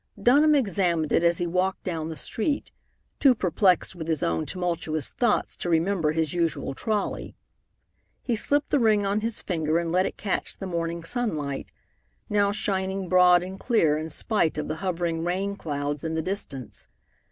Dunham 0.19 0.55
examined 0.55 1.11
it 1.11 1.21
as 1.21 1.37
he 1.37 1.45
walked 1.45 1.83
down 1.83 2.09
the 2.09 2.17
street, 2.17 2.71
too 3.19 3.35
perplexed 3.35 3.95
with 3.95 4.07
his 4.07 4.23
own 4.23 4.47
tumultuous 4.47 5.11
thoughts 5.11 5.55
to 5.57 5.69
remember 5.69 6.11
his 6.11 6.33
usual 6.33 6.73
trolley. 6.73 7.35
He 8.23 8.35
slipped 8.35 8.71
the 8.71 8.79
ring 8.79 9.05
on 9.05 9.19
his 9.19 9.43
finger 9.43 9.77
and 9.77 9.91
let 9.91 10.07
it 10.07 10.17
catch 10.17 10.57
the 10.57 10.65
morning 10.65 11.03
sunlight, 11.03 11.71
now 12.31 12.51
shining 12.51 13.09
broad 13.09 13.43
and 13.43 13.59
clear 13.59 13.95
in 13.95 14.09
spite 14.09 14.57
of 14.57 14.67
the 14.67 14.77
hovering 14.77 15.23
rain 15.23 15.55
clouds 15.55 16.03
in 16.03 16.15
the 16.15 16.23
distance. 16.23 16.87